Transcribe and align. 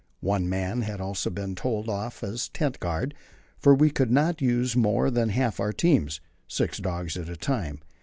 One 0.21 0.49
man 0.49 0.81
had 0.81 0.99
also 0.99 1.29
to 1.29 1.45
be 1.47 1.53
told 1.53 1.87
off 1.87 2.23
as 2.23 2.49
tent 2.49 2.79
guard, 2.79 3.13
for 3.59 3.75
we 3.75 3.91
could 3.91 4.09
not 4.09 4.41
use 4.41 4.75
more 4.75 5.11
than 5.11 5.29
half 5.29 5.59
our 5.59 5.71
teams 5.73 6.19
six 6.47 6.79
dogs 6.79 7.17
at 7.17 7.29
a 7.29 7.35
time. 7.37 7.81